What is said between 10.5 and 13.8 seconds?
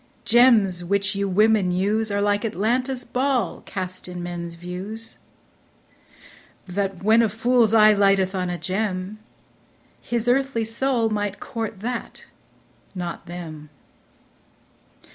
soul might court that, not them.